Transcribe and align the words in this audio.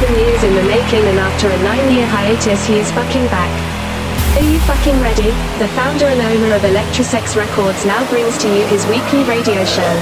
seven 0.00 0.18
years 0.18 0.42
in 0.42 0.54
the 0.54 0.62
making 0.62 1.04
and 1.04 1.18
after 1.18 1.48
a 1.48 1.62
nine-year 1.62 2.06
hiatus 2.06 2.66
he 2.66 2.78
is 2.78 2.90
fucking 2.92 3.26
back. 3.26 3.50
Are 4.38 4.42
you 4.42 4.58
fucking 4.60 4.98
ready? 5.00 5.28
The 5.58 5.68
founder 5.76 6.06
and 6.06 6.20
owner 6.22 6.54
of 6.54 6.62
Electrosex 6.62 7.36
Records 7.36 7.84
now 7.84 8.08
brings 8.08 8.38
to 8.38 8.48
you 8.48 8.64
his 8.68 8.86
weekly 8.86 9.24
radio 9.24 9.62
show. 9.64 9.92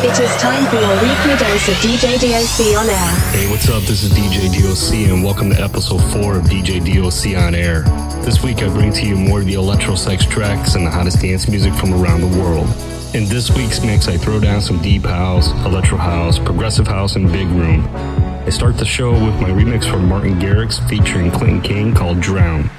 It 0.00 0.18
is 0.18 0.34
time 0.40 0.64
for 0.70 0.76
your 0.76 0.94
weekly 1.02 1.36
dose 1.36 1.68
of 1.68 1.74
DJ 1.84 2.16
DOC 2.16 2.80
on 2.80 2.88
air. 2.88 3.10
Hey, 3.32 3.50
what's 3.50 3.68
up? 3.68 3.82
This 3.82 4.02
is 4.02 4.12
DJ 4.12 4.48
DOC 4.48 5.12
and 5.12 5.22
welcome 5.22 5.50
to 5.50 5.60
episode 5.60 6.00
4 6.22 6.38
of 6.38 6.44
DJ 6.44 6.80
DOC 6.80 7.36
on 7.36 7.54
air. 7.54 7.82
This 8.24 8.42
week 8.42 8.62
I 8.62 8.68
bring 8.68 8.92
to 8.92 9.04
you 9.04 9.16
more 9.16 9.40
of 9.40 9.46
the 9.46 9.54
Electrosex 9.54 10.30
tracks 10.30 10.74
and 10.74 10.86
the 10.86 10.90
hottest 10.90 11.20
dance 11.20 11.48
music 11.48 11.74
from 11.74 11.92
around 11.92 12.22
the 12.22 12.40
world. 12.40 12.68
In 13.14 13.26
this 13.26 13.50
week's 13.50 13.82
mix, 13.82 14.08
I 14.08 14.16
throw 14.16 14.40
down 14.40 14.62
some 14.62 14.80
deep 14.80 15.02
house, 15.02 15.50
electro 15.66 15.98
house, 15.98 16.38
progressive 16.38 16.86
house, 16.86 17.16
and 17.16 17.30
big 17.30 17.48
room. 17.48 18.37
I 18.48 18.50
start 18.50 18.78
the 18.78 18.84
show 18.86 19.12
with 19.12 19.38
my 19.42 19.50
remix 19.50 19.84
from 19.84 20.08
Martin 20.08 20.40
Garrix 20.40 20.80
featuring 20.88 21.30
Clinton 21.30 21.60
Kane 21.60 21.94
called 21.94 22.18
Drown. 22.18 22.70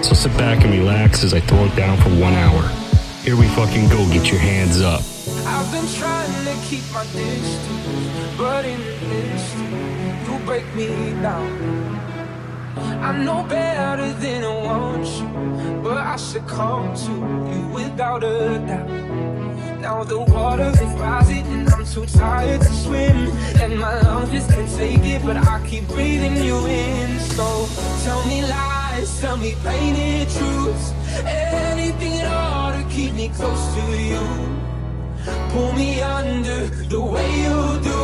So 0.00 0.14
sit 0.14 0.30
back 0.38 0.62
and 0.64 0.72
relax 0.72 1.24
as 1.24 1.34
I 1.34 1.40
throw 1.40 1.64
it 1.64 1.74
down 1.74 1.98
for 1.98 2.10
one 2.10 2.32
hour. 2.34 2.62
Here 3.24 3.36
we 3.36 3.48
fucking 3.48 3.88
go, 3.88 4.06
get 4.12 4.30
your 4.30 4.38
hands 4.38 4.80
up. 4.80 5.02
I've 5.44 5.72
been 5.72 5.88
trying 5.98 6.44
to 6.44 6.66
keep 6.68 6.84
my 6.92 7.02
distance, 7.06 8.36
but 8.38 8.64
in 8.66 8.78
this, 8.78 9.52
you 10.28 10.38
break 10.46 10.64
me 10.76 10.86
down. 11.20 11.50
I 12.76 13.24
know 13.24 13.42
better 13.48 14.12
than 14.12 14.44
I 14.44 14.54
want 14.64 15.06
you, 15.08 15.82
but 15.82 15.98
I 15.98 16.14
should 16.14 16.46
come 16.46 16.94
to 16.94 17.12
you 17.50 17.66
without 17.74 18.22
a 18.22 18.60
doubt. 18.64 19.35
Now 19.86 20.02
the 20.02 20.18
water 20.18 20.72
is 20.82 20.92
rising 20.98 21.46
and 21.46 21.68
I'm 21.70 21.86
too 21.86 22.06
tired 22.06 22.60
to 22.60 22.72
swim. 22.82 23.30
And 23.62 23.78
my 23.78 24.00
lungs 24.00 24.32
just 24.32 24.50
can't 24.50 24.68
take 24.76 25.04
it 25.14 25.24
but 25.24 25.36
I 25.36 25.64
keep 25.64 25.86
breathing 25.86 26.36
you 26.42 26.58
in. 26.66 27.20
So 27.20 27.68
tell 28.02 28.26
me 28.26 28.42
lies, 28.42 29.20
tell 29.20 29.36
me 29.36 29.54
painted 29.62 30.28
truths. 30.36 30.92
Anything 31.24 32.14
at 32.14 32.26
all 32.26 32.72
to 32.72 32.82
keep 32.90 33.14
me 33.14 33.28
close 33.28 33.64
to 33.76 33.84
you. 34.10 34.24
Pull 35.52 35.72
me 35.74 36.02
under 36.02 36.66
the 36.66 37.00
way 37.00 37.30
you 37.44 37.58
do. 37.88 38.00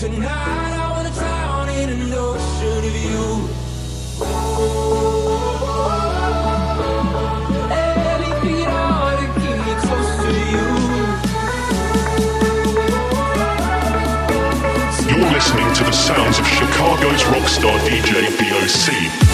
Tonight 0.00 0.72
I 0.82 0.86
wanna 0.90 1.14
drown 1.14 1.68
in 1.68 1.90
an 1.90 2.12
ocean 2.12 2.84
of 2.90 2.96
you. 3.06 3.26
Anything 4.18 5.19
listening 15.50 15.74
to 15.74 15.82
the 15.82 15.90
sounds 15.90 16.38
of 16.38 16.46
Chicago's 16.46 17.24
rockstar 17.24 17.76
DJ 17.80 18.30
DOC. 18.38 19.30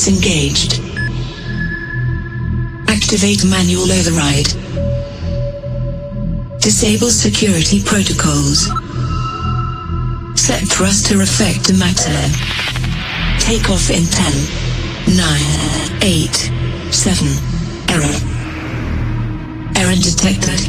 Sequence 0.00 0.08
engaged. 0.08 0.80
Activate 2.88 3.44
manual 3.44 3.90
override. 3.90 4.48
Disable 6.60 7.10
security 7.10 7.82
protocols. 7.82 8.68
Set 10.34 10.62
thruster 10.68 11.20
effect 11.20 11.66
to 11.66 11.74
maximum. 11.74 12.30
Take 13.40 13.68
off 13.70 13.90
in 13.90 14.04
10, 14.06 15.16
9, 15.16 16.02
8, 16.02 16.92
7. 16.92 17.28
Error. 17.90 18.16
Error 19.76 19.96
detected. 19.96 20.60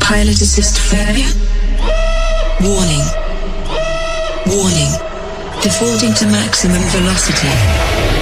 Pilot 0.00 0.40
assist 0.40 0.78
failure. 0.78 1.32
Warning. 2.60 3.04
Warning. 4.46 4.92
Defaulting 5.62 6.14
to 6.14 6.26
maximum 6.26 6.82
velocity. 6.90 8.17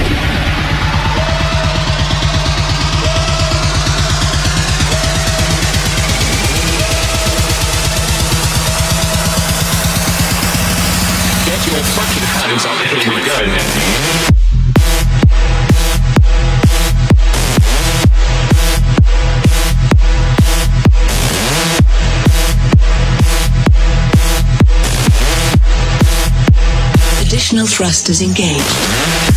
Additional 27.21 27.67
thrusters 27.67 28.23
engaged. 28.23 29.36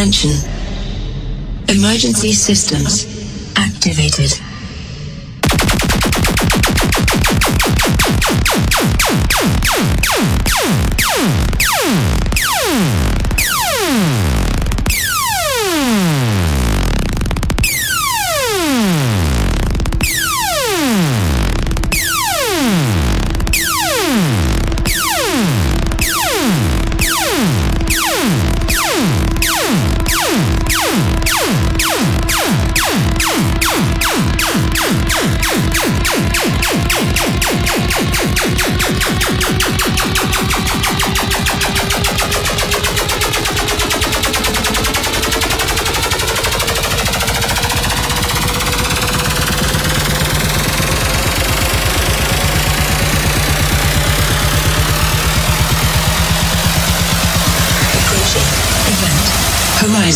Attention. 0.00 0.30
Emergency 1.68 2.32
systems 2.32 3.04
activated. 3.54 4.49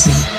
Horizon. 0.05 0.34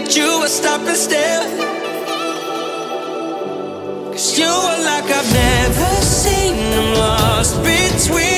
at 0.00 0.16
you, 0.16 0.42
I 0.42 0.48
stop 0.48 0.80
and 0.86 0.96
stare. 0.96 1.44
Cause 4.12 4.38
you 4.38 4.46
are 4.46 4.80
like 4.90 5.08
I've 5.18 5.32
never 5.32 5.90
seen. 6.04 6.56
I'm 6.78 6.94
lost 6.94 7.56
between. 7.62 8.37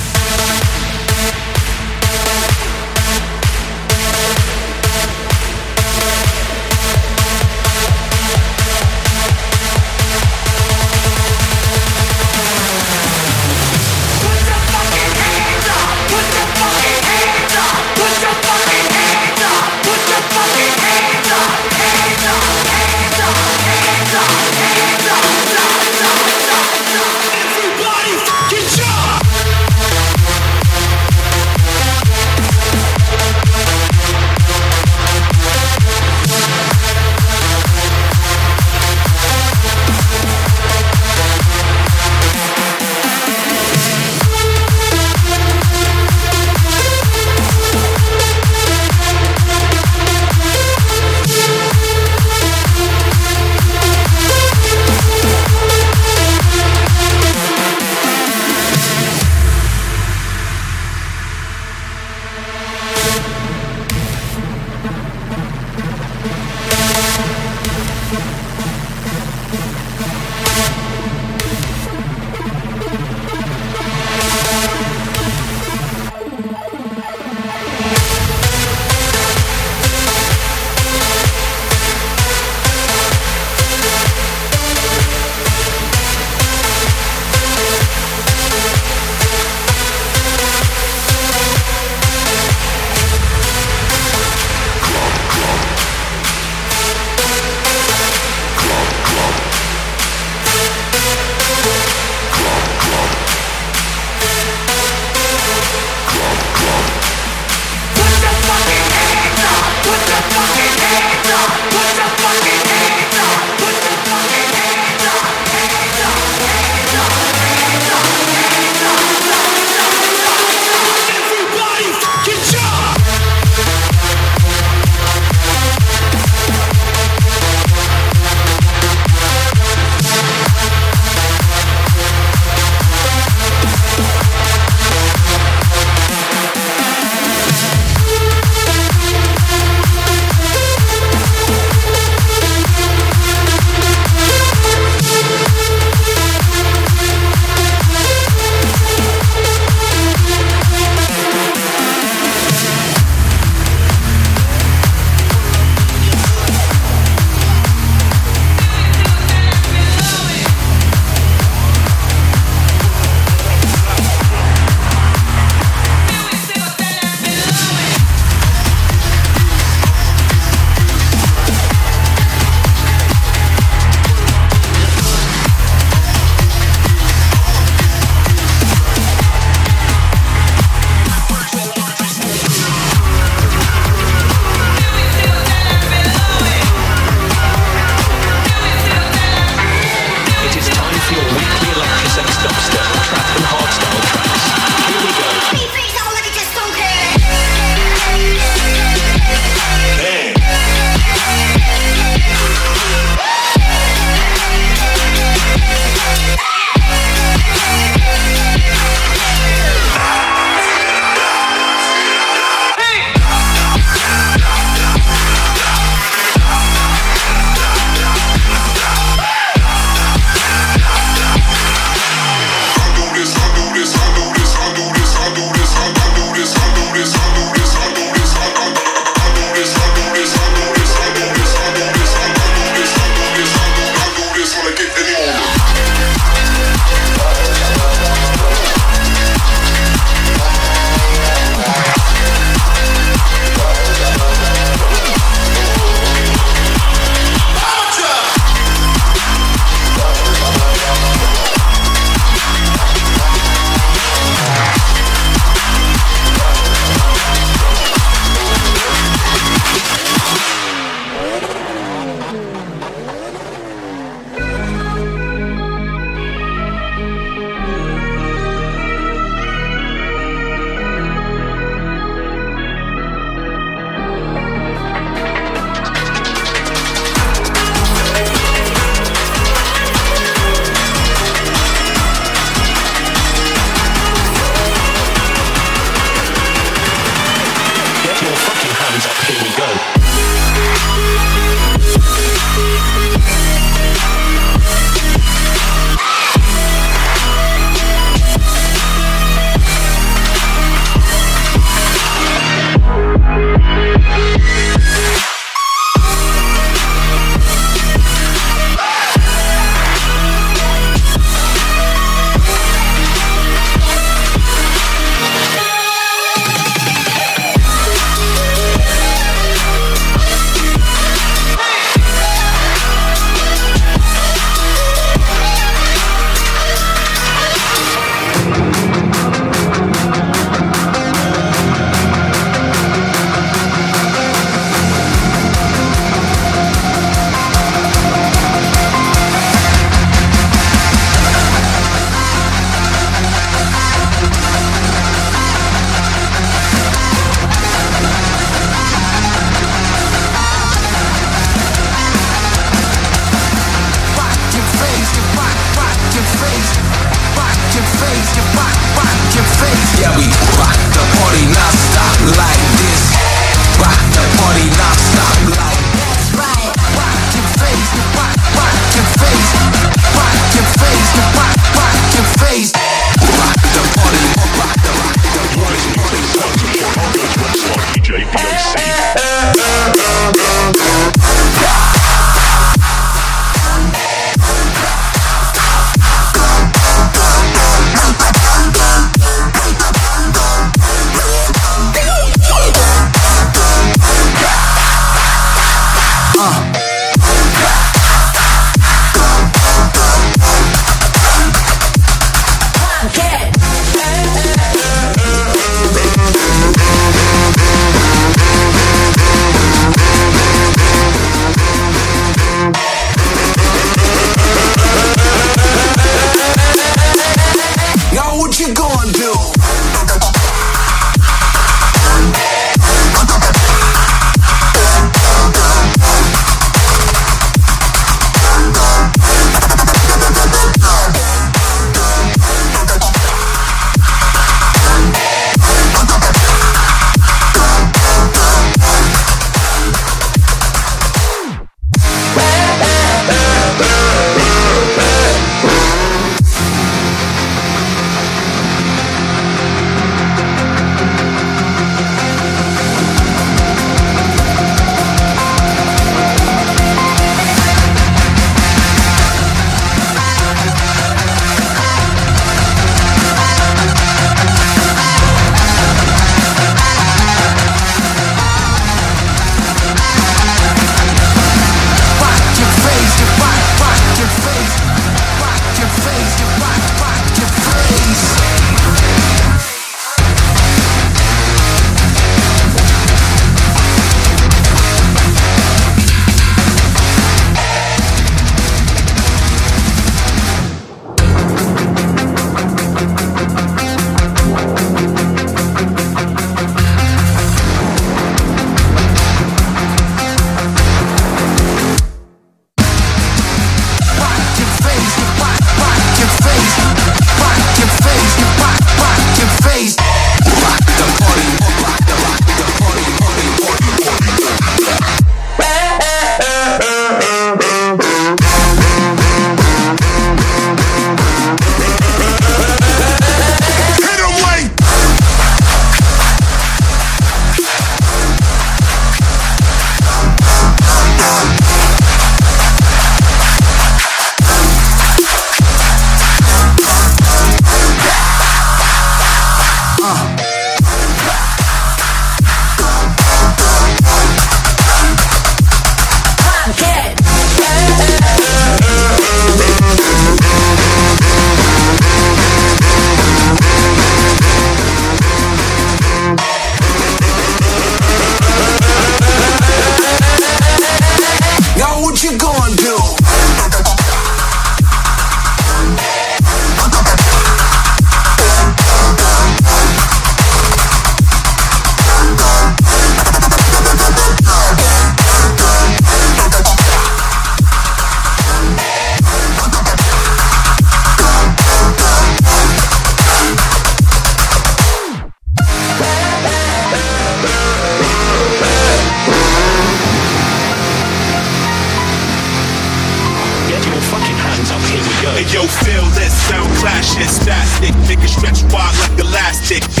Spastic, 597.81 598.07
make 598.07 598.23
it 598.23 598.29
stretch 598.29 598.63
wide 598.73 598.95
like 598.99 599.19
elastic. 599.19 600.00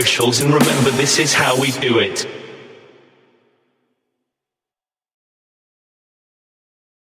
Socials 0.00 0.40
and 0.40 0.54
remember 0.54 0.90
this 0.92 1.18
is 1.18 1.34
how 1.34 1.60
we 1.60 1.72
do 1.72 1.98
it. 1.98 2.39